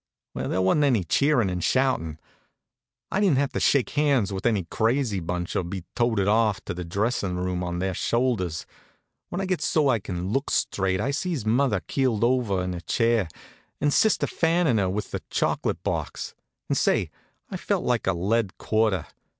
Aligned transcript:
Well, 0.33 0.49
there 0.49 0.63
wa'n't 0.63 0.83
any 0.83 1.03
cheerin' 1.03 1.47
and 1.51 1.63
shoutin'. 1.63 2.17
I 3.11 3.19
didn't 3.19 3.37
have 3.37 3.51
to 3.51 3.59
shake 3.59 3.91
hands 3.91 4.33
with 4.33 4.47
any 4.47 4.63
crazy 4.63 5.19
bunch, 5.19 5.55
or 5.55 5.63
be 5.63 5.83
toted 5.95 6.27
off 6.27 6.59
to 6.65 6.73
the 6.73 6.83
dressin' 6.83 7.37
room 7.37 7.63
on 7.63 7.77
their 7.77 7.93
shoulders. 7.93 8.65
When 9.29 9.39
I 9.39 9.45
gets 9.45 9.63
so 9.67 9.89
I 9.89 9.99
can 9.99 10.29
look 10.29 10.49
straight 10.49 10.99
I 10.99 11.11
sees 11.11 11.45
mother 11.45 11.81
keeled 11.85 12.23
over 12.23 12.63
in 12.63 12.73
her 12.73 12.79
chair, 12.79 13.29
and 13.79 13.93
sister 13.93 14.25
fannin' 14.25 14.79
her 14.79 14.89
with 14.89 15.11
the 15.11 15.21
chocolate 15.29 15.83
box. 15.83 16.33
And 16.67 16.75
say, 16.75 17.11
I 17.51 17.57
felt 17.57 17.83
like 17.83 18.07
a 18.07 18.13
lead 18.13 18.57
quarter. 18.57 19.05